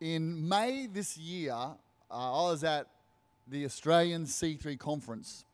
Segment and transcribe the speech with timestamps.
[0.00, 1.74] In May this year, uh,
[2.10, 2.86] I was at
[3.48, 5.46] the Australian C3 conference,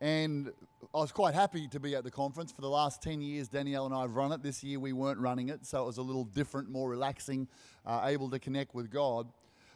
[0.00, 0.50] and
[0.92, 2.50] I was quite happy to be at the conference.
[2.50, 4.42] For the last 10 years, Danielle and I have run it.
[4.42, 7.46] This year, we weren't running it, so it was a little different, more relaxing,
[7.86, 9.28] uh, able to connect with God.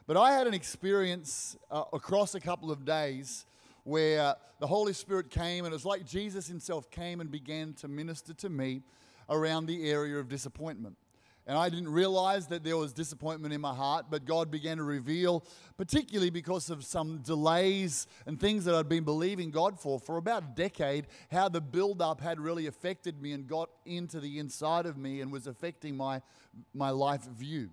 [0.09, 3.47] But I had an experience uh, across a couple of days
[3.85, 7.87] where the Holy Spirit came, and it was like Jesus Himself came and began to
[7.87, 8.83] minister to me
[9.31, 10.97] around the area of disappointment.
[11.49, 14.83] And I didn't realize that there was disappointment in my heart, but God began to
[14.83, 15.43] reveal,
[15.79, 20.43] particularly because of some delays and things that I'd been believing God for for about
[20.43, 24.99] a decade, how the buildup had really affected me and got into the inside of
[24.99, 26.21] me and was affecting my,
[26.75, 27.71] my life view.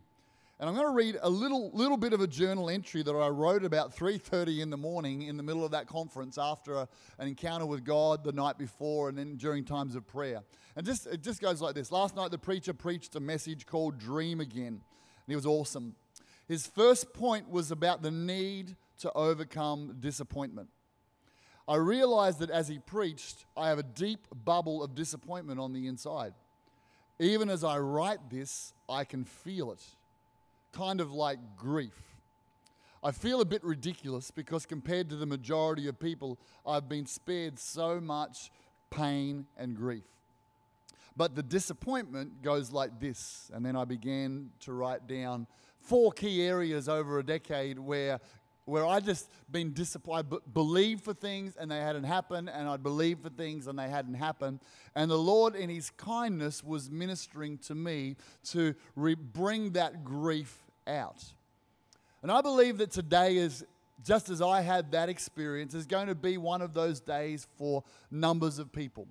[0.58, 3.28] And I'm going to read a little, little bit of a journal entry that I
[3.28, 6.88] wrote about 3.30 in the morning in the middle of that conference after a,
[7.20, 10.44] an encounter with God the night before and then during times of prayer.
[10.78, 11.92] And just, it just goes like this.
[11.92, 14.68] Last night the preacher preached a message called Dream Again.
[14.68, 15.96] And it was awesome.
[16.48, 20.70] His first point was about the need to overcome disappointment.
[21.68, 25.88] I realized that as he preached, I have a deep bubble of disappointment on the
[25.88, 26.34] inside.
[27.20, 29.82] Even as I write this, I can feel it
[30.76, 32.02] kind of like grief.
[33.04, 37.60] I feel a bit ridiculous because compared to the majority of people, I've been spared
[37.60, 38.52] so much
[38.90, 40.04] pain and grief.
[41.16, 43.50] But the disappointment goes like this.
[43.54, 45.48] And then I began to write down
[45.80, 48.20] four key areas over a decade where,
[48.66, 52.84] where I just been disappointed, b- believed for things and they hadn't happened, and I'd
[52.84, 54.60] believed for things and they hadn't happened.
[54.96, 60.65] And the Lord, in His kindness, was ministering to me to re- bring that grief
[60.88, 61.24] out.
[62.22, 63.64] And I believe that today is
[64.04, 67.84] just as I had that experience, is going to be one of those days for
[68.12, 69.08] numbers of people.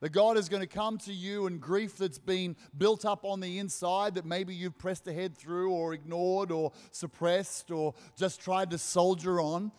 [0.00, 3.40] That God is going to come to you and grief that's been built up on
[3.40, 8.70] the inside that maybe you've pressed ahead through or ignored or suppressed or just tried
[8.70, 9.70] to soldier on,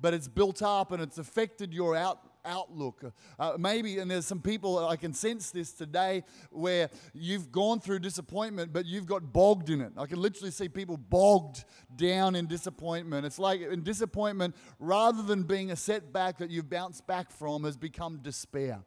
[0.00, 3.12] but it's built up and it's affected your out, outlook.
[3.38, 8.00] Uh, maybe, and there's some people, I can sense this today, where you've gone through
[8.00, 9.92] disappointment, but you've got bogged in it.
[9.96, 11.64] I can literally see people bogged
[11.96, 13.26] down in disappointment.
[13.26, 17.76] It's like in disappointment, rather than being a setback that you've bounced back from, has
[17.76, 18.82] become despair.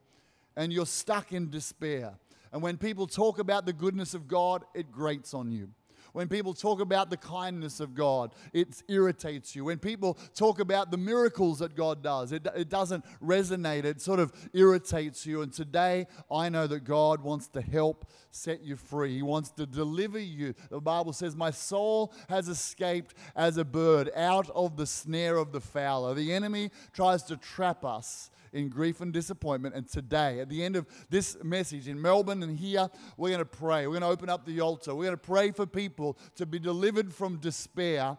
[0.56, 2.14] And you're stuck in despair.
[2.52, 5.70] And when people talk about the goodness of God, it grates on you.
[6.14, 9.66] When people talk about the kindness of God, it irritates you.
[9.66, 13.84] When people talk about the miracles that God does, it, it doesn't resonate.
[13.84, 15.42] It sort of irritates you.
[15.42, 19.16] And today, I know that God wants to help set you free.
[19.16, 20.54] He wants to deliver you.
[20.70, 25.52] The Bible says, My soul has escaped as a bird out of the snare of
[25.52, 26.14] the fowler.
[26.14, 29.76] The enemy tries to trap us in grief and disappointment.
[29.76, 33.46] And today, at the end of this message in Melbourne and here, we're going to
[33.46, 33.88] pray.
[33.88, 34.96] We're going to open up the altar.
[34.96, 38.18] We're going to pray for people to be delivered from despair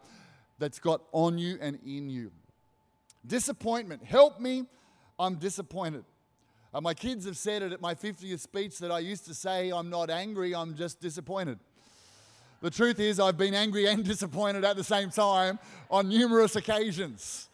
[0.58, 2.30] that's got on you and in you.
[3.26, 4.04] Disappointment.
[4.04, 4.66] Help me.
[5.18, 6.04] I'm disappointed.
[6.72, 9.70] Uh, my kids have said it at my 50th speech that I used to say,
[9.70, 11.60] I'm not angry, I'm just disappointed.
[12.60, 17.48] The truth is, I've been angry and disappointed at the same time on numerous occasions.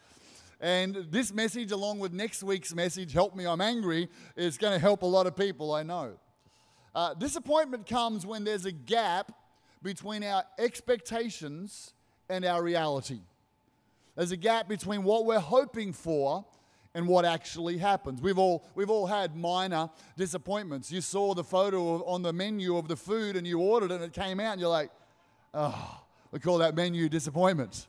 [0.61, 4.79] And this message, along with next week's message, Help Me, I'm Angry, is going to
[4.79, 6.19] help a lot of people, I know.
[6.93, 9.31] Uh, disappointment comes when there's a gap
[9.81, 11.95] between our expectations
[12.29, 13.21] and our reality.
[14.15, 16.45] There's a gap between what we're hoping for
[16.93, 18.21] and what actually happens.
[18.21, 20.91] We've all, we've all had minor disappointments.
[20.91, 24.03] You saw the photo on the menu of the food and you ordered it and
[24.03, 24.91] it came out and you're like,
[25.55, 26.01] oh,
[26.31, 27.87] we call that menu disappointment.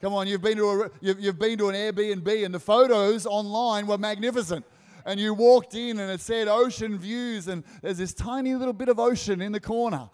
[0.00, 3.24] Come on, you've been to, a, you've, you've been to an Airbnb and the photos
[3.24, 4.64] online were magnificent.
[5.06, 8.88] And you walked in and it said ocean views, and there's this tiny little bit
[8.88, 10.10] of ocean in the corner.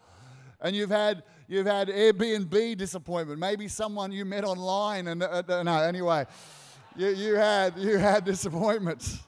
[0.61, 3.41] And you've had, you've had Airbnb disappointment.
[3.41, 6.27] Maybe someone you met online, and uh, uh no, anyway,
[6.95, 9.19] you, you, had, you had disappointments.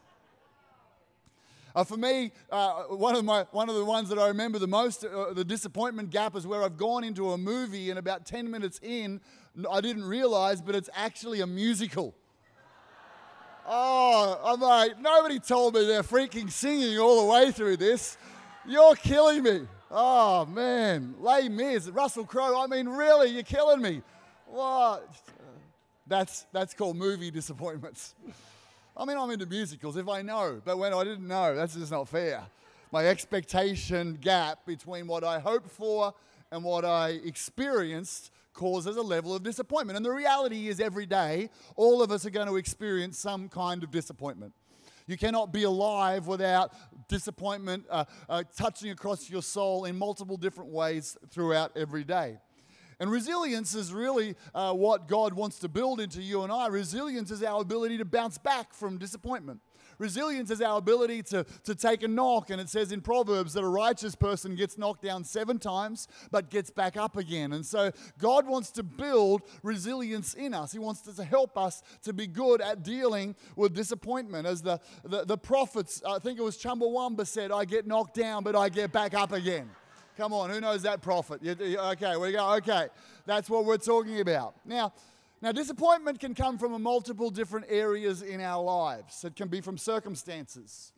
[1.75, 4.69] Uh, for me, uh, one, of my, one of the ones that I remember the
[4.69, 8.49] most, uh, the disappointment gap, is where I've gone into a movie and about 10
[8.49, 9.21] minutes in,
[9.71, 12.15] I didn't realize, but it's actually a musical.
[13.67, 18.19] Oh, I'm like, nobody told me they're freaking singing all the way through this.
[18.67, 19.63] You're killing me.
[19.91, 21.15] Oh, man.
[21.21, 22.63] Les Mis, Russell Crowe.
[22.63, 24.03] I mean, really, you're killing me.
[24.47, 25.09] What?
[26.07, 28.15] That's, that's called movie disappointments.
[28.97, 31.91] I mean, I'm into musicals if I know, but when I didn't know, that's just
[31.91, 32.43] not fair.
[32.93, 36.15] My expectation gap between what I hoped for
[36.53, 39.97] and what I experienced causes a level of disappointment.
[39.97, 43.83] And the reality is, every day, all of us are going to experience some kind
[43.83, 44.53] of disappointment.
[45.07, 46.73] You cannot be alive without
[47.09, 52.39] disappointment uh, uh, touching across your soul in multiple different ways throughout every day.
[53.01, 56.69] And resilience is really uh, what God wants to build into you and I.
[56.69, 59.61] Resilience is our ability to bounce back from disappointment.
[59.99, 62.51] Resilience is our ability to, to take a knock.
[62.51, 66.51] And it says in Proverbs that a righteous person gets knocked down seven times but
[66.51, 67.53] gets back up again.
[67.53, 70.73] And so God wants to build resilience in us.
[70.73, 74.47] He wants to help us to be good at dealing with disappointment.
[74.47, 78.43] As the, the, the prophets, I think it was Chumbawamba said, I get knocked down
[78.45, 79.71] but I get back up again.
[80.17, 81.41] Come on, who knows that prophet?
[81.45, 82.55] Okay, we go.
[82.55, 82.87] Okay,
[83.27, 84.55] that's what we're talking about.
[84.65, 84.93] Now,
[85.45, 89.23] now, disappointment can come from multiple different areas in our lives.
[89.27, 90.94] It can be from circumstances.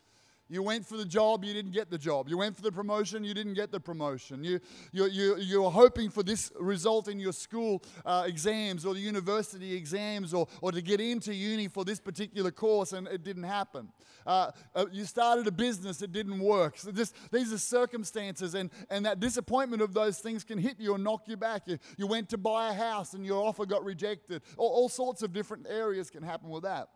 [0.48, 2.28] You went for the job, you didn't get the job.
[2.28, 4.44] You went for the promotion, you didn't get the promotion.
[4.44, 4.60] You,
[4.92, 9.00] you, you, you were hoping for this result in your school uh, exams or the
[9.00, 13.42] university exams or, or to get into uni for this particular course and it didn't
[13.42, 13.88] happen.
[14.24, 16.78] Uh, uh, you started a business, it didn't work.
[16.78, 21.02] So these are circumstances, and, and that disappointment of those things can hit you and
[21.02, 21.62] knock you back.
[21.66, 24.42] You, you went to buy a house and your offer got rejected.
[24.56, 26.88] All, all sorts of different areas can happen with that.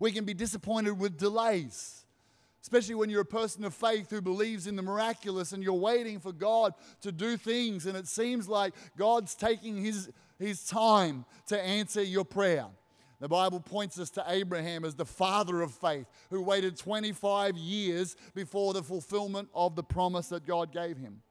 [0.00, 2.00] We can be disappointed with delays
[2.62, 6.20] especially when you're a person of faith who believes in the miraculous and you're waiting
[6.20, 11.60] for God to do things, and it seems like God's taking his, his time to
[11.60, 12.66] answer your prayer.
[13.20, 18.16] The Bible points us to Abraham as the father of faith, who waited 25 years
[18.34, 21.22] before the fulfillment of the promise that God gave him.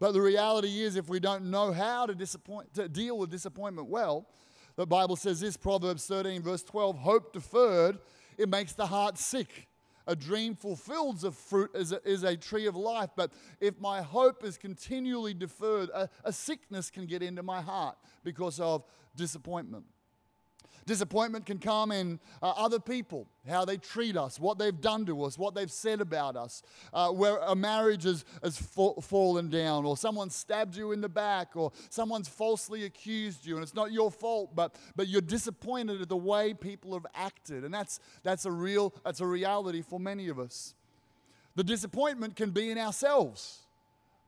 [0.00, 3.88] But the reality is, if we don't know how to, disappoint, to deal with disappointment
[3.88, 4.28] well,
[4.76, 7.98] the Bible says this Proverbs 13, verse 12 hope deferred,
[8.36, 9.68] it makes the heart sick
[10.08, 13.10] a dream fulfilled of fruit is a, is a tree of life.
[13.14, 17.96] But if my hope is continually deferred, a, a sickness can get into my heart
[18.24, 18.82] because of
[19.14, 19.84] disappointment.
[20.88, 25.22] Disappointment can come in uh, other people, how they treat us, what they've done to
[25.22, 26.62] us, what they've said about us,
[26.94, 31.08] uh, where a marriage has, has fa- fallen down, or someone stabbed you in the
[31.08, 36.00] back, or someone's falsely accused you, and it's not your fault, but, but you're disappointed
[36.00, 37.64] at the way people have acted.
[37.64, 40.74] And that's, that's, a real, that's a reality for many of us.
[41.54, 43.58] The disappointment can be in ourselves.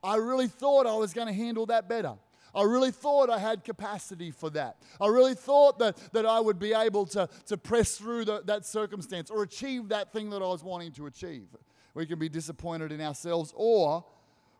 [0.03, 2.13] I really thought I was going to handle that better.
[2.53, 4.77] I really thought I had capacity for that.
[4.99, 8.65] I really thought that, that I would be able to, to press through the, that
[8.65, 11.47] circumstance or achieve that thing that I was wanting to achieve.
[11.93, 14.03] We can be disappointed in ourselves or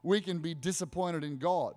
[0.04, 1.76] we can be disappointed in God.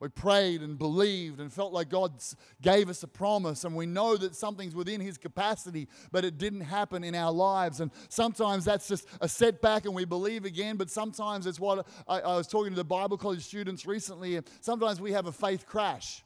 [0.00, 2.14] We prayed and believed and felt like God
[2.62, 6.62] gave us a promise, and we know that something's within His capacity, but it didn't
[6.62, 7.80] happen in our lives.
[7.80, 12.20] And sometimes that's just a setback, and we believe again, but sometimes it's what I,
[12.20, 15.66] I was talking to the Bible college students recently, and sometimes we have a faith
[15.66, 16.24] crash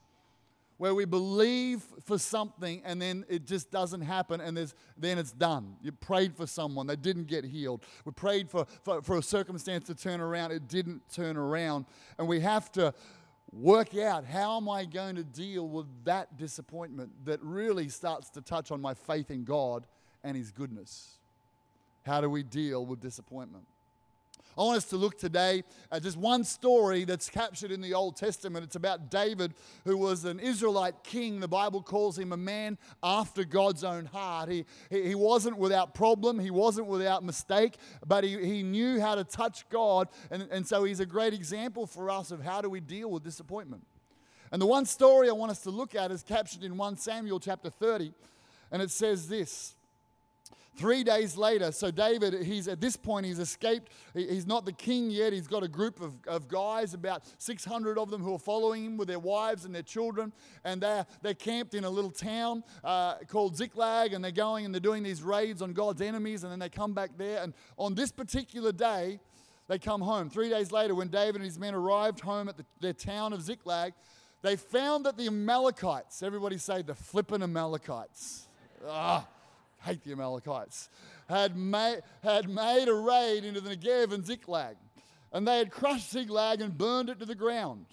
[0.76, 4.56] where we believe for something and then it just doesn't happen and
[4.98, 5.76] then it's done.
[5.80, 7.84] You prayed for someone, they didn't get healed.
[8.04, 11.86] We prayed for, for, for a circumstance to turn around, it didn't turn around.
[12.18, 12.92] And we have to
[13.60, 18.40] work out how am I going to deal with that disappointment that really starts to
[18.40, 19.86] touch on my faith in God
[20.22, 21.18] and His goodness.
[22.04, 23.64] How do we deal with disappointment?
[24.56, 28.16] I want us to look today at just one story that's captured in the Old
[28.16, 28.64] Testament.
[28.64, 29.54] It's about David,
[29.84, 31.40] who was an Israelite king.
[31.40, 34.48] The Bible calls him a man after God's own heart.
[34.48, 39.24] He, he, wasn't without problem, he wasn't without mistake, but he, he knew how to
[39.24, 40.08] touch God.
[40.30, 43.24] And, and so he's a great example for us of how do we deal with
[43.24, 43.84] disappointment.
[44.52, 47.40] And the one story I want us to look at is captured in 1 Samuel
[47.40, 48.12] chapter 30.
[48.70, 49.74] And it says this
[50.76, 53.92] Three days later, so David, he's at this point, he's escaped.
[54.12, 55.32] He's not the king yet.
[55.32, 58.96] He's got a group of, of guys, about 600 of them, who are following him
[58.96, 60.32] with their wives and their children.
[60.64, 64.14] And they're, they're camped in a little town uh, called Ziklag.
[64.14, 66.42] And they're going and they're doing these raids on God's enemies.
[66.42, 67.40] And then they come back there.
[67.42, 69.20] And on this particular day,
[69.68, 70.28] they come home.
[70.28, 73.42] Three days later, when David and his men arrived home at the, their town of
[73.42, 73.92] Ziklag,
[74.42, 78.48] they found that the Amalekites, everybody say the flippin' Amalekites.
[78.86, 79.26] Ah,
[79.84, 80.88] hate the Amalekites,
[81.28, 84.76] had made, had made a raid into the Negev and Ziklag.
[85.32, 87.86] And they had crushed Ziklag and burned it to the ground.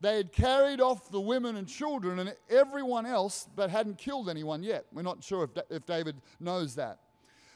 [0.00, 4.62] They had carried off the women and children and everyone else, but hadn't killed anyone
[4.62, 4.86] yet.
[4.92, 7.00] We're not sure if, if David knows that.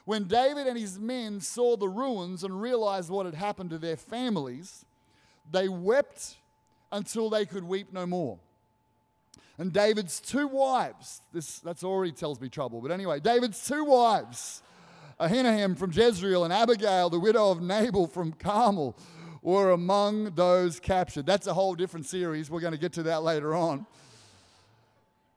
[0.04, 3.96] When David and his men saw the ruins and realized what had happened to their
[3.96, 4.84] families,
[5.50, 6.36] they wept
[6.90, 8.38] until they could weep no more.
[9.59, 14.62] And David's two wives, this that's already tells me trouble, but anyway, David's two wives,
[15.21, 18.97] Ahinoam from Jezreel and Abigail, the widow of Nabal from Carmel,
[19.42, 21.26] were among those captured.
[21.26, 22.50] That's a whole different series.
[22.50, 23.87] We're going to get to that later on.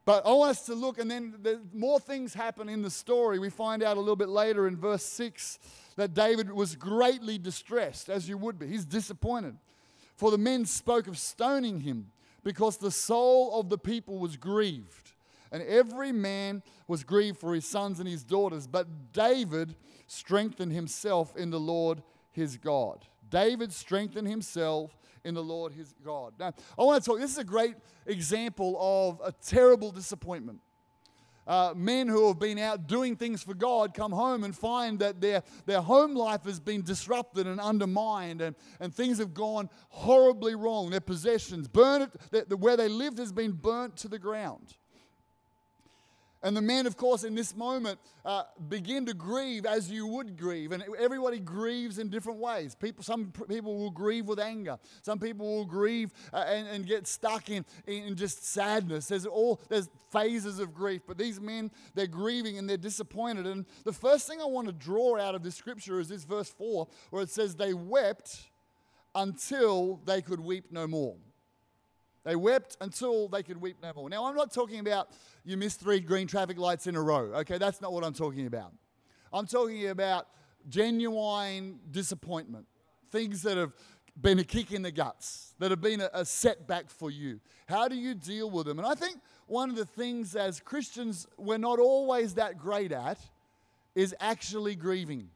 [0.05, 3.39] But I want us to look, and then the more things happen in the story.
[3.39, 5.57] We find out a little bit later in verse 6
[5.95, 8.67] that David was greatly distressed, as you would be.
[8.67, 9.57] He's disappointed.
[10.15, 12.12] For the men spoke of stoning him
[12.45, 15.11] because the soul of the people was grieved.
[15.51, 18.67] And every man was grieved for his sons and his daughters.
[18.67, 19.75] But David
[20.07, 23.05] strengthened himself in the Lord his God.
[23.29, 26.33] David strengthened himself in the Lord his God.
[26.39, 27.75] Now, I want to talk, this is a great
[28.05, 30.59] example of a terrible disappointment.
[31.47, 35.21] Uh, men who have been out doing things for God come home and find that
[35.21, 40.55] their, their home life has been disrupted and undermined, and, and things have gone horribly
[40.55, 40.89] wrong.
[40.89, 44.75] Their possessions, burn it, the, where they lived has been burnt to the ground.
[46.44, 50.38] And the men, of course, in this moment uh, begin to grieve as you would
[50.38, 50.72] grieve.
[50.72, 52.75] And everybody grieves in different ways.
[52.75, 54.77] People, some people will grieve with anger.
[55.01, 59.08] Some people will grieve uh, and, and, get stuck in, in just sadness.
[59.08, 61.01] There's all there's phases of grief.
[61.08, 63.48] But these men, they're grieving and they're disappointed.
[63.48, 66.50] And the first thing I want to draw out of this scripture is this verse
[66.50, 68.50] 4, where it says, They wept
[69.15, 71.15] until they could weep no more.
[72.25, 74.10] They wept until they could weep no more.
[74.10, 75.10] Now, I'm not talking about
[75.46, 77.32] you missed three green traffic lights in a row.
[77.36, 78.74] Okay, that's not what I'm talking about.
[79.32, 80.27] I'm talking about
[80.67, 82.65] genuine disappointment,
[83.12, 83.74] things that have
[84.20, 87.39] been a kick in the guts, that have been a, a setback for you.
[87.67, 88.79] How do you deal with them?
[88.79, 93.20] And I think one of the things as Christians we're not always that great at
[93.94, 95.29] is actually grieving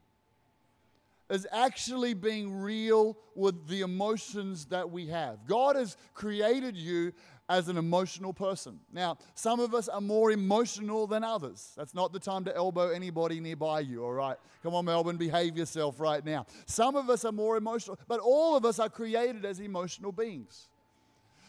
[1.29, 5.45] is actually being real with the emotions that we have.
[5.45, 7.13] God has created you
[7.47, 8.79] as an emotional person.
[8.93, 11.73] Now, some of us are more emotional than others.
[11.75, 14.37] That's not the time to elbow anybody nearby you, all right?
[14.61, 16.45] Come on, Melbourne, behave yourself right now.
[16.67, 20.67] Some of us are more emotional, but all of us are created as emotional beings.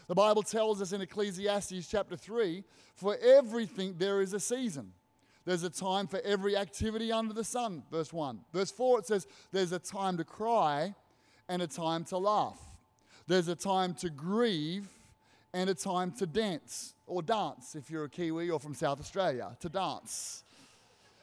[0.07, 2.63] The Bible tells us in Ecclesiastes chapter 3
[2.95, 4.91] for everything there is a season
[5.45, 8.41] there's a time for every activity under the sun, verse 1.
[8.53, 10.93] Verse 4, it says, There's a time to cry
[11.49, 12.59] and a time to laugh.
[13.27, 14.87] There's a time to grieve
[15.53, 19.57] and a time to dance, or dance if you're a Kiwi or from South Australia,
[19.59, 20.43] to dance.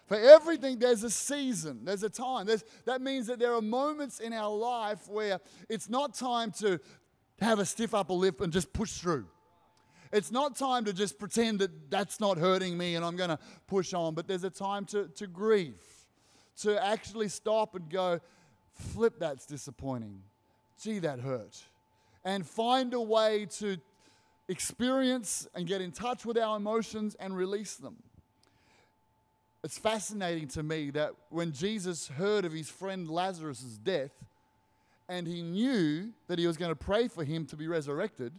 [0.06, 2.46] For everything, there's a season, there's a time.
[2.46, 6.80] There's, that means that there are moments in our life where it's not time to
[7.40, 9.26] have a stiff upper lip and just push through.
[10.12, 13.38] It's not time to just pretend that that's not hurting me and I'm going to
[13.66, 15.82] push on, but there's a time to, to grieve,
[16.62, 18.20] to actually stop and go,
[18.72, 20.22] flip, that's disappointing.
[20.82, 21.62] Gee, that hurt.
[22.24, 23.78] And find a way to
[24.48, 27.96] experience and get in touch with our emotions and release them.
[29.62, 34.12] It's fascinating to me that when Jesus heard of his friend Lazarus' death
[35.08, 38.32] and he knew that he was going to pray for him to be resurrected,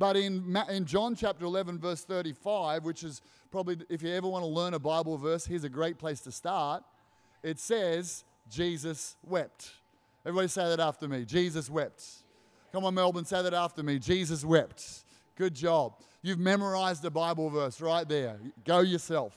[0.00, 4.42] but in, in John chapter 11, verse 35, which is probably, if you ever want
[4.42, 6.82] to learn a Bible verse, here's a great place to start.
[7.42, 9.72] It says, Jesus wept.
[10.24, 11.26] Everybody say that after me.
[11.26, 12.02] Jesus wept.
[12.72, 13.98] Come on, Melbourne, say that after me.
[13.98, 15.04] Jesus wept.
[15.36, 15.92] Good job.
[16.22, 18.38] You've memorized the Bible verse right there.
[18.64, 19.34] Go yourself.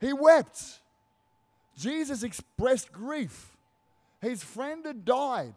[0.00, 0.80] He wept.
[1.76, 3.54] Jesus expressed grief.
[4.22, 5.52] His friend had died.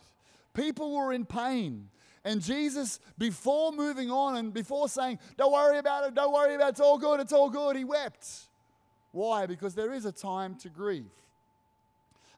[0.54, 1.88] People were in pain.
[2.26, 6.68] And Jesus, before moving on and before saying, Don't worry about it, don't worry about
[6.68, 8.28] it, it's all good, it's all good, he wept.
[9.12, 9.46] Why?
[9.46, 11.10] Because there is a time to grieve.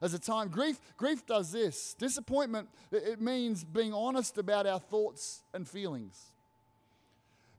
[0.00, 1.94] There's a time, grief, grief does this.
[1.94, 6.32] Disappointment, it means being honest about our thoughts and feelings.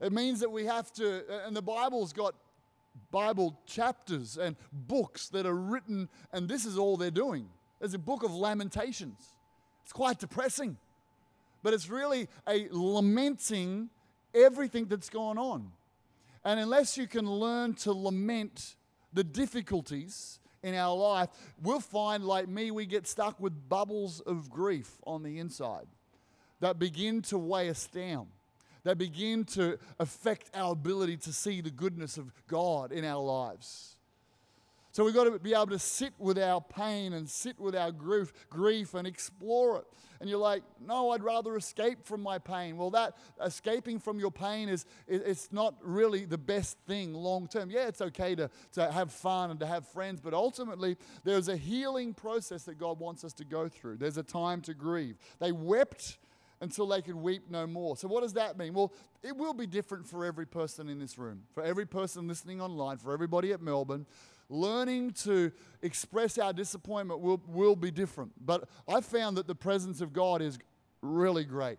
[0.00, 2.34] It means that we have to, and the Bible's got
[3.10, 7.48] Bible chapters and books that are written, and this is all they're doing.
[7.78, 9.18] There's a book of lamentations.
[9.82, 10.76] It's quite depressing
[11.64, 13.88] but it's really a lamenting
[14.34, 15.72] everything that's gone on.
[16.44, 18.76] And unless you can learn to lament
[19.14, 21.30] the difficulties in our life,
[21.62, 25.86] we'll find, like me, we get stuck with bubbles of grief on the inside
[26.60, 28.26] that begin to weigh us down,
[28.82, 33.93] that begin to affect our ability to see the goodness of God in our lives.
[34.94, 37.90] So we've got to be able to sit with our pain and sit with our
[37.90, 39.86] grief, grief and explore it.
[40.20, 42.76] And you're like, no, I'd rather escape from my pain.
[42.76, 47.72] Well, that escaping from your pain is it's not really the best thing long term.
[47.72, 51.56] Yeah, it's okay to, to have fun and to have friends, but ultimately there's a
[51.56, 53.96] healing process that God wants us to go through.
[53.96, 55.16] There's a time to grieve.
[55.40, 56.18] They wept
[56.60, 57.96] until they could weep no more.
[57.96, 58.74] So, what does that mean?
[58.74, 58.92] Well,
[59.24, 62.98] it will be different for every person in this room, for every person listening online,
[62.98, 64.06] for everybody at Melbourne
[64.48, 68.32] learning to express our disappointment will, will be different.
[68.44, 70.58] But I found that the presence of God is
[71.02, 71.78] really great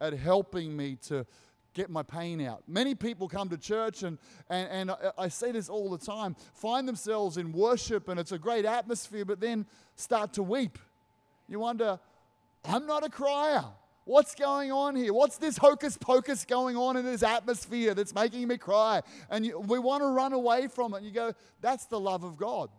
[0.00, 1.26] at helping me to
[1.74, 2.62] get my pain out.
[2.66, 6.34] Many people come to church, and, and, and I, I say this all the time
[6.54, 10.78] find themselves in worship, and it's a great atmosphere, but then start to weep.
[11.48, 11.98] You wonder,
[12.64, 13.64] I'm not a crier.
[14.10, 15.14] What's going on here?
[15.14, 19.02] What's this hocus pocus going on in this atmosphere that's making me cry?
[19.30, 20.96] And you, we want to run away from it.
[20.96, 22.70] And you go, That's the love of God.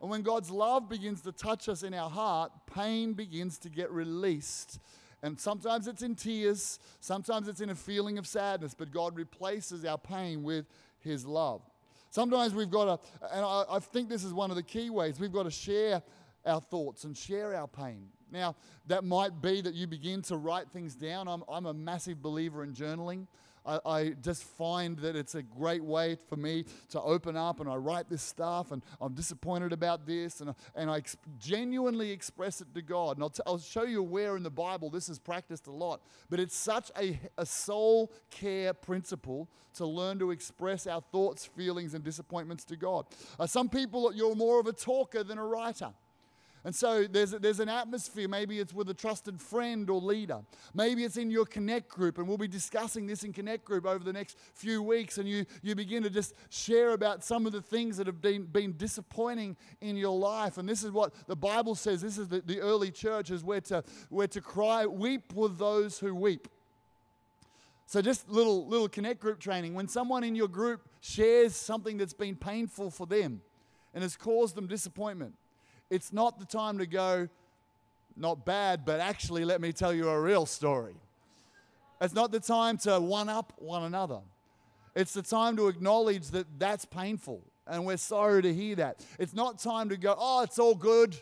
[0.00, 3.88] And when God's love begins to touch us in our heart, pain begins to get
[3.92, 4.80] released.
[5.22, 9.84] And sometimes it's in tears, sometimes it's in a feeling of sadness, but God replaces
[9.84, 10.66] our pain with
[10.98, 11.62] His love.
[12.10, 15.20] Sometimes we've got to, and I, I think this is one of the key ways,
[15.20, 16.02] we've got to share
[16.44, 18.08] our thoughts and share our pain.
[18.30, 21.28] Now, that might be that you begin to write things down.
[21.28, 23.26] I'm, I'm a massive believer in journaling.
[23.66, 27.68] I, I, just find that it's a great way for me to open up and
[27.68, 32.60] I write this stuff and I'm disappointed about this and, and I ex- genuinely express
[32.60, 33.16] it to God.
[33.16, 36.02] And I'll, t- I'll show you where in the Bible this is practiced a lot.
[36.28, 41.94] But it's such a, a soul care principle to learn to express our thoughts, feelings,
[41.94, 43.06] and disappointments to God.
[43.40, 45.92] Uh, some people, you're more of a talker than a writer.
[46.64, 48.26] And so there's, there's an atmosphere.
[48.26, 50.40] Maybe it's with a trusted friend or leader.
[50.72, 54.02] Maybe it's in your Connect group, and we'll be discussing this in Connect group over
[54.02, 55.18] the next few weeks.
[55.18, 58.44] And you, you begin to just share about some of the things that have been,
[58.44, 60.56] been disappointing in your life.
[60.56, 62.00] And this is what the Bible says.
[62.00, 65.98] This is the, the early church is where to, where to cry, weep with those
[65.98, 66.48] who weep.
[67.86, 69.74] So just little little connect group training.
[69.74, 73.42] When someone in your group shares something that's been painful for them
[73.92, 75.34] and has caused them disappointment,
[75.90, 77.28] it's not the time to go,
[78.16, 80.94] not bad, but actually, let me tell you a real story.
[82.00, 84.20] It's not the time to one up one another.
[84.94, 89.04] It's the time to acknowledge that that's painful and we're sorry to hear that.
[89.18, 91.16] It's not time to go, oh, it's all good.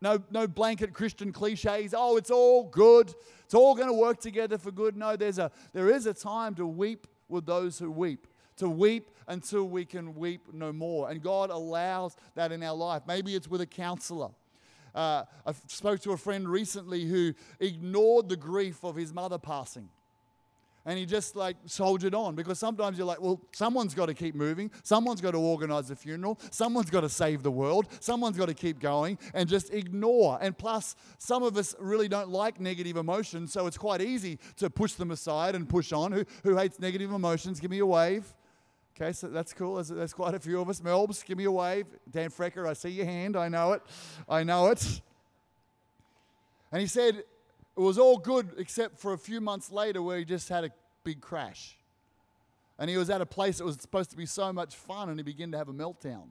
[0.00, 1.94] No, no blanket Christian cliches.
[1.96, 3.14] Oh, it's all good.
[3.44, 4.96] It's all going to work together for good.
[4.96, 9.10] No, there's a, there is a time to weep with those who weep to weep
[9.26, 11.10] until we can weep no more.
[11.10, 13.02] And God allows that in our life.
[13.06, 14.30] Maybe it's with a counselor.
[14.94, 19.88] Uh, I spoke to a friend recently who ignored the grief of his mother passing.
[20.86, 24.34] And he just like soldiered on because sometimes you're like, well, someone's got to keep
[24.34, 24.70] moving.
[24.82, 26.38] Someone's got to organize the funeral.
[26.50, 27.88] Someone's got to save the world.
[28.00, 30.38] Someone's got to keep going and just ignore.
[30.42, 34.68] And plus, some of us really don't like negative emotions, so it's quite easy to
[34.68, 36.12] push them aside and push on.
[36.12, 37.60] Who, who hates negative emotions?
[37.60, 38.34] Give me a wave.
[38.96, 39.74] Okay, so that's cool.
[39.74, 40.80] There's, there's quite a few of us.
[40.80, 41.86] Melbs, give me a wave.
[42.08, 43.36] Dan Frecker, I see your hand.
[43.36, 43.82] I know it.
[44.28, 45.00] I know it.
[46.70, 50.24] And he said it was all good except for a few months later where he
[50.24, 50.70] just had a
[51.02, 51.76] big crash.
[52.78, 55.18] And he was at a place that was supposed to be so much fun and
[55.18, 56.28] he began to have a meltdown.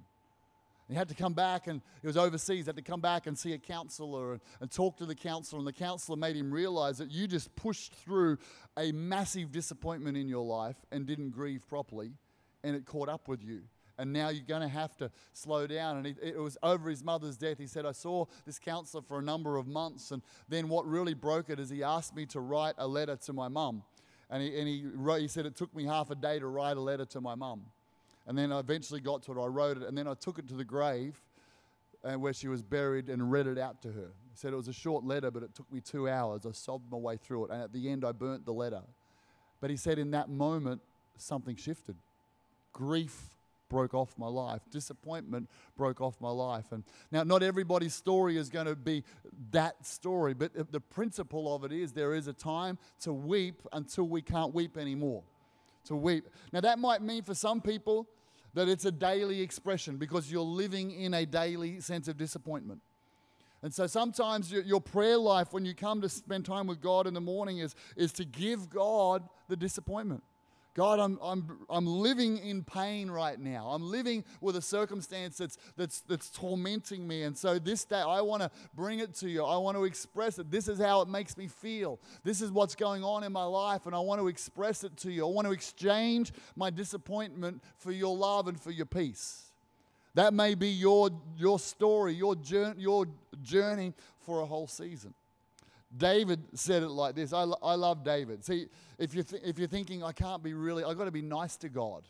[0.87, 3.53] He had to come back and he was overseas, had to come back and see
[3.53, 5.59] a counselor and, and, talk to the counselor.
[5.59, 8.37] And the counselor made him realize that you just pushed through
[8.77, 12.11] a massive disappointment in your life and didn't grieve properly
[12.63, 13.61] and it caught up with you.
[13.97, 15.97] And now you're going to have to slow down.
[15.97, 17.59] And it, it was over his mother's death.
[17.59, 20.11] He said, I saw this counselor for a number of months.
[20.11, 23.33] And then what really broke it is he asked me to write a letter to
[23.33, 23.83] my mum.
[24.31, 26.77] And he, and he, wrote, he said, It took me half a day to write
[26.77, 27.65] a letter to my mum.
[28.25, 29.43] And then I eventually got to it.
[29.43, 29.83] I wrote it.
[29.83, 31.21] And then I took it to the grave
[32.03, 34.07] and where she was buried and read it out to her.
[34.31, 36.47] He said it was a short letter, but it took me two hours.
[36.47, 37.51] I sobbed my way through it.
[37.51, 38.81] And at the end, I burnt the letter.
[39.61, 40.81] But he said in that moment,
[41.17, 41.95] something shifted
[42.73, 43.29] grief
[43.69, 44.61] broke off my life.
[44.69, 46.71] Disappointment broke off my life.
[46.71, 49.03] And now, not everybody's story is going to be
[49.51, 54.03] that story, but the principle of it is there is a time to weep until
[54.03, 55.23] we can't weep anymore.
[55.85, 56.29] To weep.
[56.51, 58.07] Now, that might mean for some people
[58.53, 62.81] that it's a daily expression because you're living in a daily sense of disappointment.
[63.63, 67.13] And so sometimes your, prayer life, when you come to spend time with God in
[67.13, 70.21] the morning, is, is to give God the disappointment.
[70.75, 73.67] God, I'm, I'm, I'm living in pain right now.
[73.67, 77.23] I'm living with a circumstance that's, that's, that's tormenting me.
[77.23, 79.43] And so this day, I want to bring it to you.
[79.43, 80.49] I want to express it.
[80.49, 81.99] This is how it makes me feel.
[82.23, 85.11] This is what's going on in my life, and I want to express it to
[85.11, 85.27] you.
[85.27, 89.51] I want to exchange my disappointment for your love and for your peace.
[90.15, 93.05] That may be your, your story, your journey, your
[93.43, 93.93] journey
[94.25, 95.13] for a whole season.
[95.95, 97.33] David said it like this.
[97.33, 98.43] I, I love David.
[98.43, 101.21] See, if you're, th- if you're thinking, I can't be really, I've got to be
[101.21, 102.03] nice to God.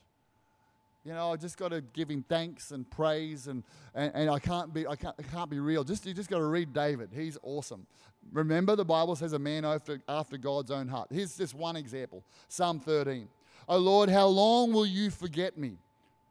[1.04, 4.40] You know, I just got to give him thanks and praise, and, and, and I,
[4.40, 5.84] can't be, I, can't, I can't be real.
[5.84, 7.10] Just, you just got to read David.
[7.14, 7.86] He's awesome.
[8.32, 11.10] Remember, the Bible says a man after, after God's own heart.
[11.12, 13.28] Here's just one example Psalm 13.
[13.68, 15.78] Oh Lord, how long will you forget me?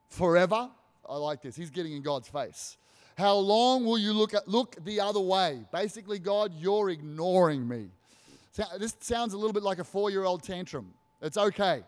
[0.09, 0.71] Forever?
[1.09, 1.57] I like this.
[1.57, 2.77] He's getting in God's face.
[3.17, 5.65] How long will you look, at, look the other way?
[5.73, 7.89] Basically, God, you're ignoring me.
[8.79, 10.93] This sounds a little bit like a four year old tantrum.
[11.21, 11.83] It's okay.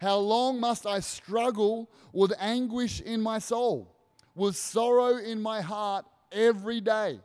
[0.00, 3.92] How long must I struggle with anguish in my soul,
[4.34, 7.20] with sorrow in my heart every day?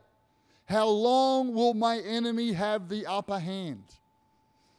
[0.66, 3.84] How long will my enemy have the upper hand?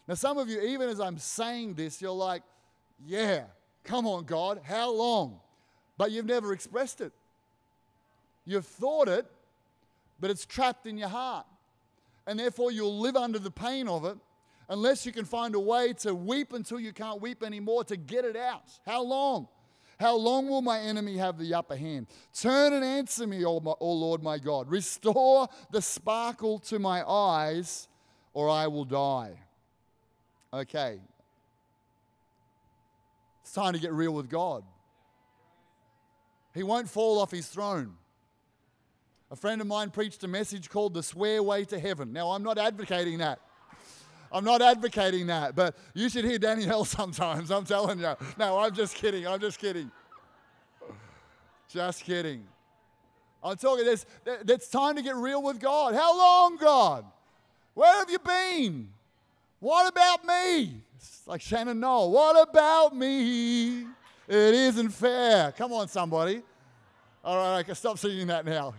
[0.08, 2.44] Now, some of you, even as I'm saying this, you're like,
[3.06, 3.46] yeah,
[3.84, 5.40] come on, God, how long?
[5.98, 7.14] But you've never expressed it.
[8.46, 9.26] You've thought it,
[10.20, 11.46] but it's trapped in your heart.
[12.28, 14.18] And therefore, you'll live under the pain of it
[14.70, 18.26] unless you can find a way to weep until you can't weep anymore to get
[18.26, 18.64] it out.
[18.86, 19.48] How long?
[20.00, 22.08] How long will my enemy have the upper hand?
[22.34, 24.70] Turn and answer me, O, Lord my God.
[24.70, 27.88] Restore the sparkle to my eyes,
[28.34, 29.40] or I will die.
[30.54, 31.00] Okay.
[33.42, 34.64] It's time to get real with God.
[36.54, 37.94] He won't fall off his throne.
[39.32, 42.14] A friend of mine preached a message called The Swear Way to Heaven.
[42.14, 43.40] Now, I'm not advocating that.
[44.32, 48.16] I'm not advocating that, but you should hear Danielle sometimes, I'm telling you.
[48.38, 49.28] No, I'm just kidding.
[49.28, 49.90] I'm just kidding.
[51.70, 52.46] Just kidding.
[53.44, 54.06] I'm talking, this.
[54.26, 55.96] it's time to get real with God.
[55.96, 57.06] How long, God?
[57.74, 58.90] Where have you been?
[59.60, 60.82] What about me?
[60.96, 62.12] It's like Shannon Noll.
[62.12, 63.82] What about me?
[64.28, 65.52] It isn't fair.
[65.52, 66.42] Come on, somebody.
[67.24, 68.74] All right, I can stop singing that now.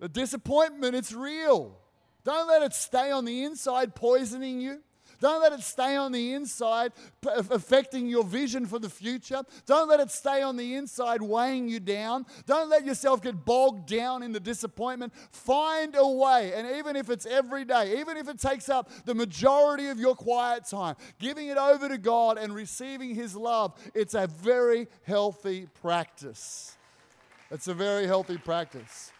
[0.00, 1.76] The disappointment, it's real.
[2.24, 4.80] Don't let it stay on the inside, poisoning you.
[5.20, 6.92] Don't let it stay on the inside,
[7.26, 9.42] affecting your vision for the future.
[9.66, 12.24] Don't let it stay on the inside, weighing you down.
[12.46, 15.12] Don't let yourself get bogged down in the disappointment.
[15.30, 19.14] Find a way, and even if it's every day, even if it takes up the
[19.14, 24.14] majority of your quiet time, giving it over to God and receiving His love, it's
[24.14, 26.78] a very healthy practice.
[27.50, 29.12] It's a very healthy practice.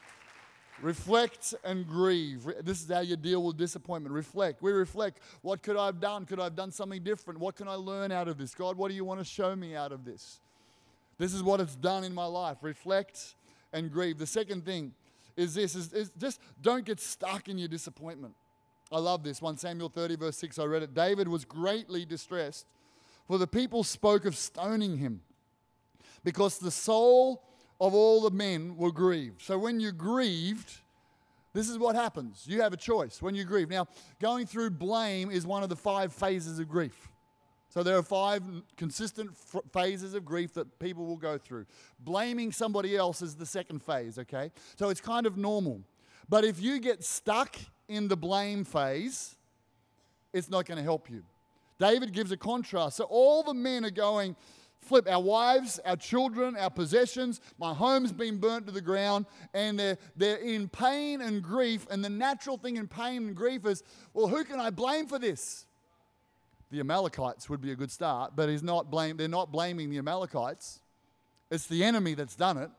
[0.82, 2.46] Reflect and grieve.
[2.62, 4.14] This is how you deal with disappointment.
[4.14, 4.62] Reflect.
[4.62, 5.20] We reflect.
[5.42, 6.24] What could I have done?
[6.24, 7.38] Could I have done something different?
[7.38, 8.54] What can I learn out of this?
[8.54, 10.40] God, what do you want to show me out of this?
[11.18, 12.58] This is what it's done in my life.
[12.62, 13.34] Reflect
[13.72, 14.18] and grieve.
[14.18, 14.94] The second thing
[15.36, 18.34] is this is, is just don't get stuck in your disappointment.
[18.92, 19.40] I love this.
[19.40, 20.94] 1 Samuel 30, verse 6, I read it.
[20.94, 22.66] David was greatly distressed,
[23.26, 25.20] for the people spoke of stoning him,
[26.24, 27.42] because the soul
[27.80, 29.42] of all the men were grieved.
[29.42, 30.80] So when you're grieved,
[31.52, 32.44] this is what happens.
[32.46, 33.70] You have a choice when you grieve.
[33.70, 33.88] Now,
[34.20, 37.08] going through blame is one of the five phases of grief.
[37.70, 38.42] So there are five
[38.76, 41.66] consistent f- phases of grief that people will go through.
[42.00, 44.50] Blaming somebody else is the second phase, okay?
[44.76, 45.80] So it's kind of normal.
[46.28, 47.56] But if you get stuck
[47.88, 49.36] in the blame phase,
[50.32, 51.22] it's not going to help you.
[51.78, 52.96] David gives a contrast.
[52.96, 54.36] So all the men are going,
[54.80, 57.40] flip our wives, our children, our possessions.
[57.58, 61.86] My home's been burnt to the ground, and they're, they're in pain and grief.
[61.90, 63.82] And the natural thing in pain and grief is,
[64.14, 65.66] well, who can I blame for this?
[66.70, 69.98] The Amalekites would be a good start, but he's not blame, they're not blaming the
[69.98, 70.80] Amalekites.
[71.50, 72.70] It's the enemy that's done it.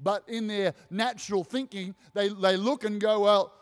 [0.00, 3.52] But in their natural thinking, they, they look and go, well,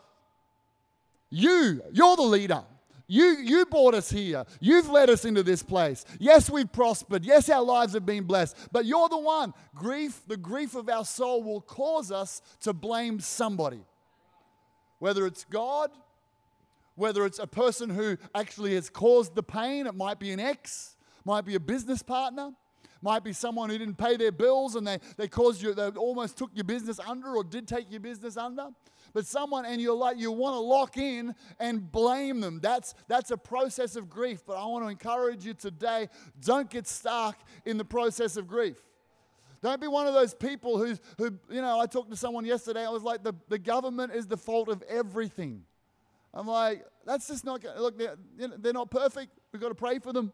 [1.29, 2.63] you, you're the leader.
[3.11, 4.45] You, you brought us here.
[4.61, 6.05] You've led us into this place.
[6.17, 7.25] Yes, we've prospered.
[7.25, 8.55] Yes, our lives have been blessed.
[8.71, 9.53] But you're the one.
[9.75, 13.81] Grief, the grief of our soul will cause us to blame somebody.
[14.99, 15.91] Whether it's God,
[16.95, 20.95] whether it's a person who actually has caused the pain, it might be an ex,
[21.25, 22.51] might be a business partner,
[23.01, 26.37] might be someone who didn't pay their bills and they, they caused you, they almost
[26.37, 28.69] took your business under or did take your business under
[29.13, 32.59] but someone and you're like you want to lock in and blame them.
[32.61, 34.43] That's that's a process of grief.
[34.45, 38.77] But I want to encourage you today, don't get stuck in the process of grief.
[39.61, 42.83] Don't be one of those people who's, who, you know, I talked to someone yesterday,
[42.83, 45.63] I was like, the, the government is the fault of everything.
[46.33, 48.15] I'm like, that's just not, look, they're,
[48.57, 49.31] they're not perfect.
[49.51, 50.31] We've got to pray for them.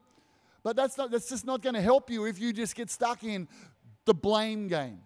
[0.63, 3.23] But that's, not, that's just not going to help you if you just get stuck
[3.23, 3.49] in
[4.05, 4.99] the blame game.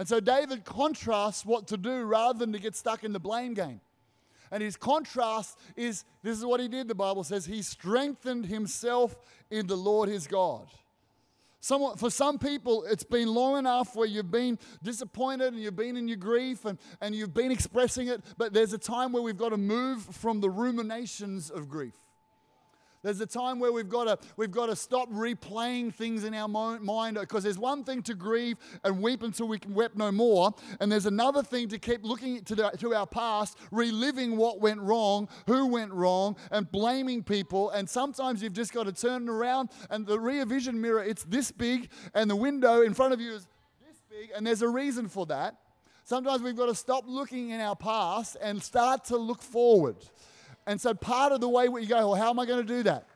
[0.00, 3.52] And so David contrasts what to do rather than to get stuck in the blame
[3.52, 3.82] game.
[4.50, 7.44] And his contrast is this is what he did, the Bible says.
[7.44, 9.14] He strengthened himself
[9.50, 10.68] in the Lord his God.
[11.60, 16.08] For some people, it's been long enough where you've been disappointed and you've been in
[16.08, 19.50] your grief and, and you've been expressing it, but there's a time where we've got
[19.50, 22.09] to move from the ruminations of grief.
[23.02, 26.48] There's a time where we've got to, we've got to stop replaying things in our
[26.48, 30.52] mind because there's one thing to grieve and weep until we can weep no more.
[30.80, 34.80] And there's another thing to keep looking to, the, to our past, reliving what went
[34.80, 37.70] wrong, who went wrong, and blaming people.
[37.70, 41.50] And sometimes you've just got to turn around and the rear vision mirror, it's this
[41.50, 43.46] big, and the window in front of you is
[43.80, 44.30] this big.
[44.36, 45.56] And there's a reason for that.
[46.04, 49.96] Sometimes we've got to stop looking in our past and start to look forward.
[50.70, 52.84] And so part of the way we go, well, how am I going to do
[52.84, 53.08] that?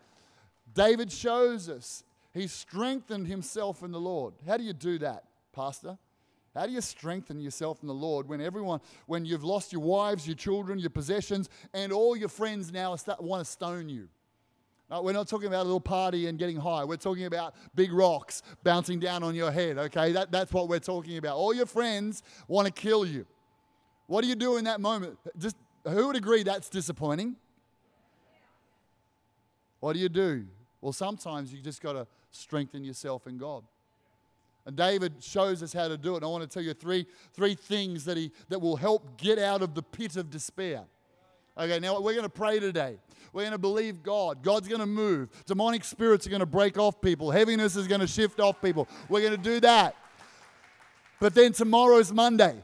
[0.74, 4.34] David shows us he strengthened himself in the Lord.
[4.44, 5.96] How do you do that, Pastor?
[6.52, 10.26] How do you strengthen yourself in the Lord when everyone, when you've lost your wives,
[10.26, 14.08] your children, your possessions, and all your friends now want to stone you?
[14.90, 16.82] We're not talking about a little party and getting high.
[16.82, 20.10] We're talking about big rocks bouncing down on your head, okay?
[20.10, 21.36] That, that's what we're talking about.
[21.36, 23.26] All your friends want to kill you.
[24.08, 25.20] What do you do in that moment?
[25.38, 27.36] Just who would agree that's disappointing?
[29.85, 30.47] What do you do?
[30.81, 33.64] Well, sometimes you just got to strengthen yourself in God.
[34.64, 36.16] And David shows us how to do it.
[36.16, 39.38] And I want to tell you three, three things that, he, that will help get
[39.38, 40.85] out of the pit of despair.
[41.59, 42.97] Okay, now we're going to pray today.
[43.35, 44.42] We're going to believe God.
[44.42, 45.29] God's going to move.
[45.44, 47.31] Demonic spirits are going to break off people.
[47.31, 48.88] Heaviness is going to shift off people.
[49.11, 49.97] We're going to do that.
[51.20, 52.57] But then tomorrow's Monday.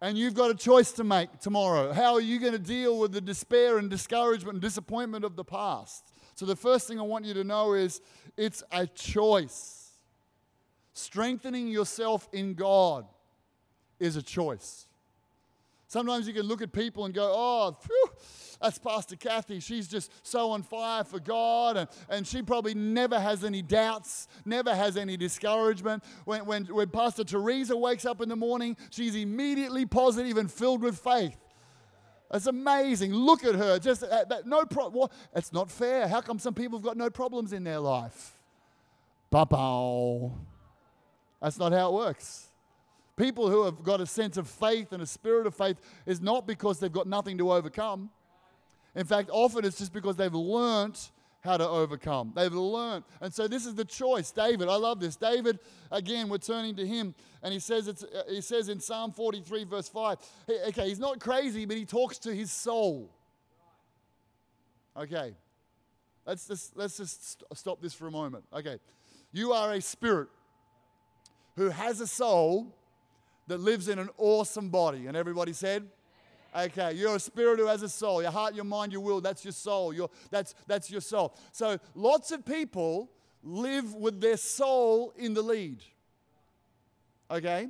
[0.00, 1.92] And you've got a choice to make tomorrow.
[1.92, 5.44] How are you going to deal with the despair and discouragement and disappointment of the
[5.44, 6.12] past?
[6.34, 8.02] So, the first thing I want you to know is
[8.36, 9.92] it's a choice.
[10.92, 13.06] Strengthening yourself in God
[13.98, 14.86] is a choice.
[15.88, 18.08] Sometimes you can look at people and go, oh, phew,
[18.60, 19.60] that's Pastor Kathy.
[19.60, 24.28] She's just so on fire for God, and, and she probably never has any doubts,
[24.44, 26.02] never has any discouragement.
[26.24, 30.82] When, when, when Pastor Teresa wakes up in the morning, she's immediately positive and filled
[30.82, 31.36] with faith.
[32.30, 33.14] That's amazing.
[33.14, 33.78] Look at her.
[33.78, 35.08] Just uh, no problem.
[35.34, 36.08] It's not fair.
[36.08, 38.36] How come some people have got no problems in their life?
[39.30, 39.46] Ba
[41.40, 42.48] That's not how it works.
[43.16, 46.46] People who have got a sense of faith and a spirit of faith is not
[46.46, 48.10] because they've got nothing to overcome.
[48.96, 51.12] In fact, often it's just because they've learnt
[51.44, 52.32] how to overcome.
[52.34, 53.04] They've learned.
[53.20, 54.32] And so this is the choice.
[54.32, 55.14] David, I love this.
[55.16, 55.60] David,
[55.92, 59.64] again, we're turning to him, and he says, it's, uh, he says in Psalm 43,
[59.64, 60.16] verse 5,
[60.68, 63.12] okay, he's not crazy, but he talks to his soul.
[64.96, 65.34] Okay,
[66.26, 68.44] let's just, let's just stop this for a moment.
[68.52, 68.78] Okay,
[69.30, 70.28] you are a spirit
[71.56, 72.74] who has a soul
[73.46, 75.06] that lives in an awesome body.
[75.06, 75.86] And everybody said,
[76.56, 78.22] Okay, you're a spirit who has a soul.
[78.22, 79.92] Your heart, your mind, your will, that's your soul.
[79.92, 81.36] Your, that's, that's your soul.
[81.52, 83.10] So lots of people
[83.42, 85.82] live with their soul in the lead.
[87.30, 87.68] Okay?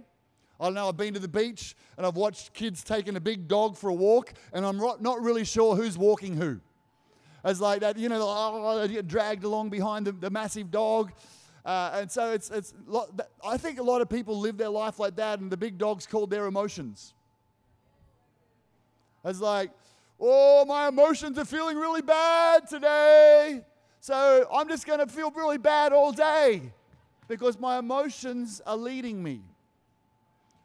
[0.61, 3.49] I don't know, I've been to the beach and I've watched kids taking a big
[3.49, 6.61] dog for a walk, and I'm not really sure who's walking who.
[7.45, 11.13] It's like that, you know, oh, they get dragged along behind the, the massive dog.
[11.65, 12.73] Uh, and so it's, it's,
[13.45, 16.07] I think a lot of people live their life like that, and the big dog's
[16.07, 17.15] called their emotions.
[19.27, 19.71] It's like,
[20.21, 23.61] oh, my emotions are feeling really bad today.
[24.01, 26.73] So I'm just going to feel really bad all day
[27.27, 29.41] because my emotions are leading me.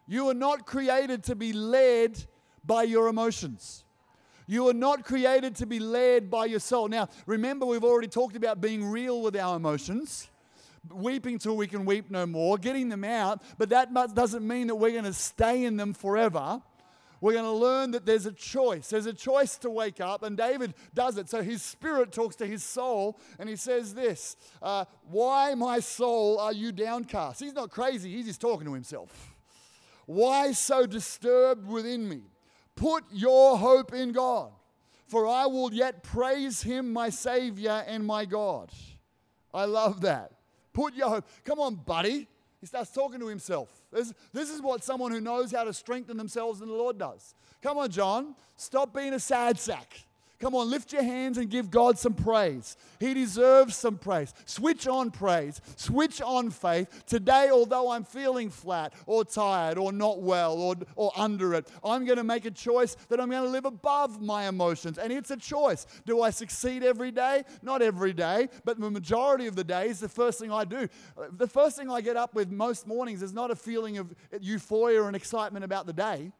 [0.07, 2.23] You are not created to be led
[2.63, 3.83] by your emotions.
[4.45, 6.87] You are not created to be led by your soul.
[6.87, 10.29] Now, remember, we've already talked about being real with our emotions,
[10.91, 14.75] weeping till we can weep no more, getting them out, but that doesn't mean that
[14.75, 16.61] we're going to stay in them forever
[17.21, 18.89] we're going to learn that there's a choice.
[18.89, 21.29] There's a choice to wake up, and David does it.
[21.29, 26.39] So his spirit talks to his soul, and he says this uh, Why, my soul,
[26.39, 27.39] are you downcast?
[27.39, 29.35] He's not crazy, he's just talking to himself.
[30.07, 32.23] Why so disturbed within me?
[32.75, 34.51] Put your hope in God,
[35.07, 38.71] for I will yet praise him, my Savior and my God.
[39.53, 40.31] I love that.
[40.73, 41.25] Put your hope.
[41.43, 42.27] Come on, buddy.
[42.61, 43.69] He starts talking to himself.
[43.91, 47.33] This, this is what someone who knows how to strengthen themselves in the Lord does.
[47.61, 48.35] Come on, John.
[48.55, 50.05] Stop being a sad sack.
[50.41, 52.75] Come on, lift your hands and give God some praise.
[52.99, 54.33] He deserves some praise.
[54.45, 57.05] Switch on praise, switch on faith.
[57.05, 62.05] Today, although I'm feeling flat or tired or not well or, or under it, I'm
[62.05, 64.97] going to make a choice that I'm going to live above my emotions.
[64.97, 65.85] And it's a choice.
[66.07, 67.43] Do I succeed every day?
[67.61, 70.87] Not every day, but the majority of the days, the first thing I do,
[71.37, 75.03] the first thing I get up with most mornings is not a feeling of euphoria
[75.03, 76.31] and excitement about the day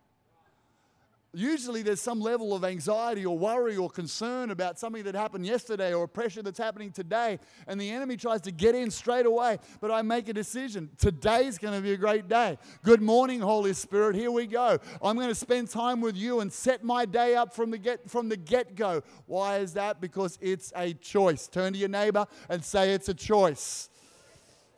[1.34, 5.94] usually there's some level of anxiety or worry or concern about something that happened yesterday
[5.94, 9.58] or a pressure that's happening today and the enemy tries to get in straight away.
[9.80, 10.89] But i make a decision.
[10.98, 12.58] Today's going to be a great day.
[12.84, 14.15] Good morning holy spirit.
[14.15, 14.78] Here we go.
[15.02, 18.10] I'm going to spend time with you and set my day up from the get
[18.10, 19.02] from the get-go.
[19.26, 20.02] Why is that?
[20.02, 21.48] Because it's a choice.
[21.48, 23.89] Turn to your neighbor and say it's a choice.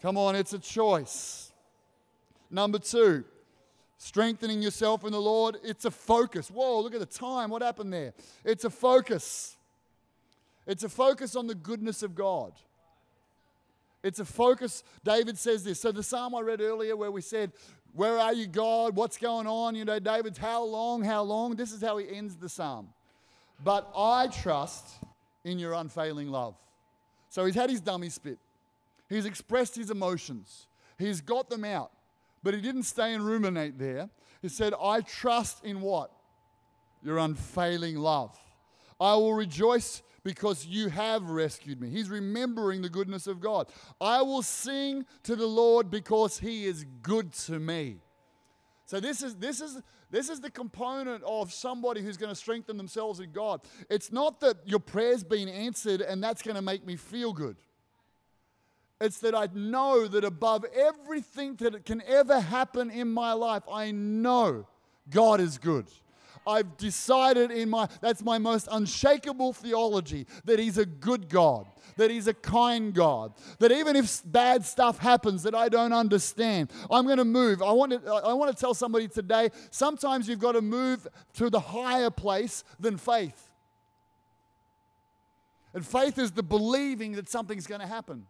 [0.02, 1.52] Come on it's a choice.
[2.52, 3.26] Number two
[4.04, 6.52] Strengthening yourself in the Lord, it's a focus.
[6.52, 7.50] Whoa, look at the time.
[7.50, 8.13] What happened there?
[8.44, 9.56] It's a focus.
[10.68, 12.52] It's a focus on the goodness of God.
[14.04, 14.84] It's a focus.
[15.06, 15.80] David says this.
[15.80, 17.54] So, the psalm I read earlier, where we said,
[17.94, 18.94] Where are you, God?
[18.94, 19.74] What's going on?
[19.74, 21.02] You know, David's, How long?
[21.02, 21.56] How long?
[21.56, 22.89] This is how he ends the psalm.
[23.63, 24.86] But I trust
[25.46, 26.56] in your unfailing love.
[27.30, 28.38] So, he's had his dummy spit,
[29.08, 30.68] he's expressed his emotions,
[31.00, 31.92] he's got them out.
[32.43, 34.10] But he didn't stay and ruminate there.
[34.41, 36.12] He said, I trust in what?
[37.01, 38.38] Your unfailing love.
[38.99, 41.89] I will rejoice because you have rescued me.
[41.89, 43.67] He's remembering the goodness of God.
[43.99, 47.97] I will sing to the Lord because he is good to me.
[48.86, 52.77] So this is this is this is the component of somebody who's going to strengthen
[52.77, 53.62] themselves in God.
[53.89, 57.58] It's not that your prayer's been answered and that's going to make me feel good.
[59.01, 63.91] It's that I know that above everything that can ever happen in my life, I
[63.91, 64.67] know
[65.10, 65.88] God is good.
[66.45, 71.65] I've decided in my, that's my most unshakable theology, that He's a good God,
[71.97, 76.71] that He's a kind God, that even if bad stuff happens that I don't understand,
[76.89, 77.62] I'm going to move.
[77.62, 81.49] I want to, I want to tell somebody today sometimes you've got to move to
[81.49, 83.49] the higher place than faith.
[85.73, 88.27] And faith is the believing that something's going to happen.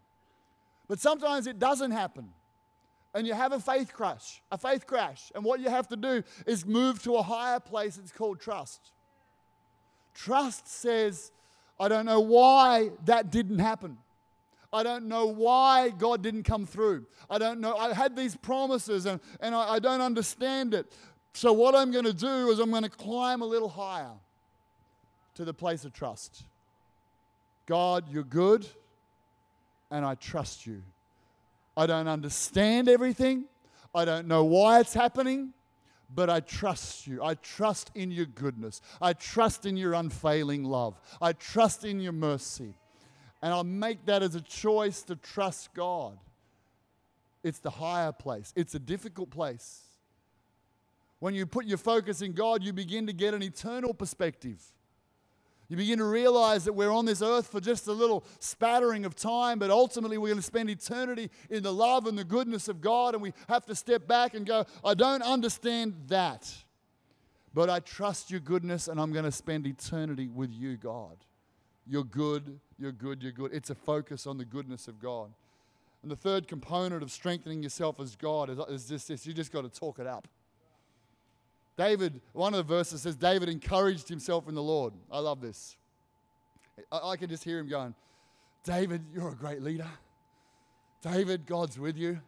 [0.88, 2.30] But sometimes it doesn't happen
[3.14, 5.32] and you have a faith crash, a faith crash.
[5.36, 7.98] And what you have to do is move to a higher place.
[7.98, 8.92] It's called trust.
[10.14, 11.32] Trust says,
[11.80, 13.98] I don't know why that didn't happen.
[14.72, 17.06] I don't know why God didn't come through.
[17.30, 17.76] I don't know.
[17.76, 20.92] I had these promises and, and I, I don't understand it.
[21.34, 24.12] So, what I'm going to do is I'm going to climb a little higher
[25.36, 26.44] to the place of trust.
[27.66, 28.68] God, you're good,
[29.94, 30.82] and I trust you.
[31.78, 33.46] I don't understand everything.
[33.94, 35.54] I don't know why it's happening,
[36.14, 37.24] but I trust you.
[37.24, 38.82] I trust in your goodness.
[39.00, 41.00] I trust in your unfailing love.
[41.22, 42.74] I trust in your mercy.
[43.44, 46.18] And I'll make that as a choice to trust God.
[47.44, 49.82] It's the higher place, it's a difficult place.
[51.20, 54.60] When you put your focus in God, you begin to get an eternal perspective.
[55.74, 59.16] You begin to realize that we're on this earth for just a little spattering of
[59.16, 62.80] time, but ultimately we're going to spend eternity in the love and the goodness of
[62.80, 66.54] God, and we have to step back and go, I don't understand that,
[67.56, 71.18] but I trust your goodness, and I'm going to spend eternity with you, God.
[71.88, 73.52] You're good, you're good, you're good.
[73.52, 75.32] It's a focus on the goodness of God.
[76.04, 79.52] And the third component of strengthening yourself as God is, is just this you just
[79.52, 80.28] got to talk it up.
[81.78, 84.94] David, one of the verses says, David encouraged himself in the Lord.
[85.12, 85.76] I love this.
[86.92, 87.96] I, I can just hear him going,
[88.64, 89.88] David, you're a great leader.
[91.02, 92.20] David, God's with you.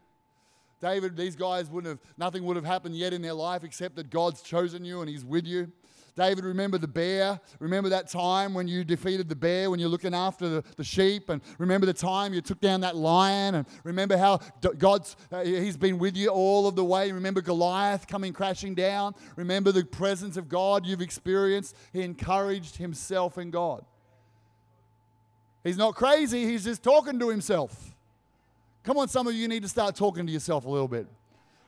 [0.82, 4.10] David, these guys wouldn't have, nothing would have happened yet in their life except that
[4.10, 5.72] God's chosen you and He's with you.
[6.16, 7.42] David, remember the bear.
[7.60, 11.30] Remember that time when you defeated the bear, when you're looking after the, the sheep.
[11.30, 13.56] And remember the time you took down that lion.
[13.56, 14.40] And remember how
[14.78, 17.12] God's, uh, He's been with you all of the way.
[17.12, 19.14] Remember Goliath coming crashing down.
[19.36, 21.76] Remember the presence of God you've experienced.
[21.92, 23.84] He encouraged himself in God.
[25.66, 27.96] He's not crazy, he's just talking to himself.
[28.84, 31.08] Come on, some of you need to start talking to yourself a little bit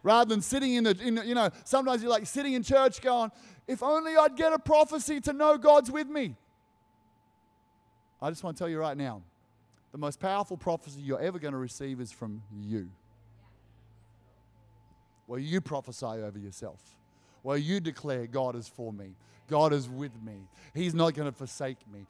[0.07, 3.29] rather than sitting in the, in you know, sometimes you're like sitting in church going,
[3.67, 6.33] if only I'd get a prophecy to know God's with me.
[8.21, 9.21] I just want to tell you right now
[9.91, 12.89] the most powerful prophecy you're ever going to receive is from you.
[15.25, 16.79] Where you prophesy over yourself,
[17.41, 19.09] where you declare, God is for me,
[19.49, 22.05] God is with me, He's not going to forsake me.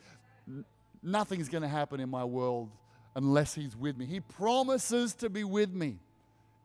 [1.02, 2.70] Nothing's going to happen in my world
[3.16, 4.06] unless He's with me.
[4.06, 5.98] He promises to be with me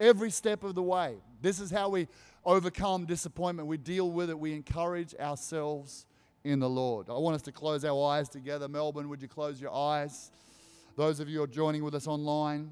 [0.02, 1.14] every step of the way.
[1.40, 2.08] This is how we
[2.44, 3.68] overcome disappointment.
[3.68, 4.38] We deal with it.
[4.38, 6.06] We encourage ourselves
[6.44, 7.08] in the Lord.
[7.08, 8.68] I want us to close our eyes together.
[8.68, 10.32] Melbourne, would you close your eyes?
[10.96, 12.70] Those of you who are joining with us online,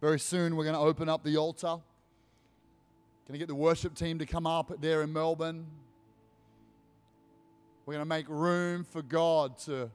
[0.00, 1.78] very soon we're going to open up the altar.
[3.24, 5.66] Can I get the worship team to come up there in Melbourne?
[7.86, 9.90] We're going to make room for God to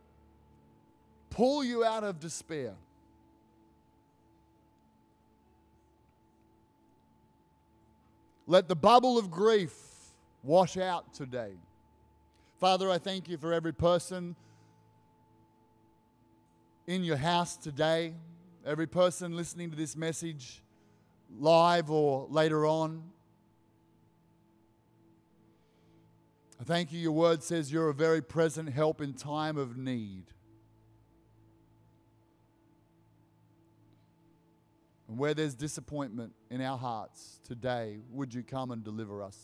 [1.30, 2.74] pull you out of despair.
[8.52, 9.74] Let the bubble of grief
[10.44, 11.54] wash out today.
[12.60, 14.36] Father, I thank you for every person
[16.86, 18.14] in your house today,
[18.66, 20.62] every person listening to this message
[21.40, 23.04] live or later on.
[26.60, 27.00] I thank you.
[27.00, 30.26] Your word says you're a very present help in time of need.
[35.12, 39.38] And where there's disappointment in our hearts today, would you come and deliver us?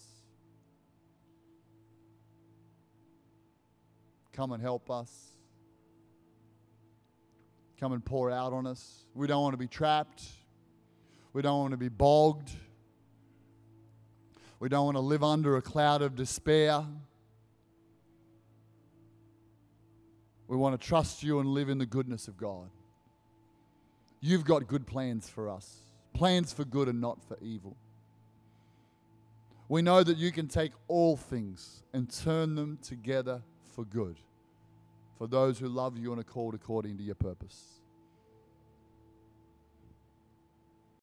[4.32, 5.11] Come and help us.
[7.82, 9.07] Come and pour out on us.
[9.13, 10.24] We don't want to be trapped.
[11.34, 12.51] We don't want to be bogged.
[14.61, 16.86] We don't want to live under a cloud of despair.
[20.47, 22.70] We want to trust you and live in the goodness of God.
[24.20, 25.82] You've got good plans for us,
[26.13, 27.78] plans for good and not for evil.
[29.70, 33.41] We know that you can take all things and turn them together
[33.76, 34.18] for good
[35.18, 37.76] for those who love you and are called according to your purpose.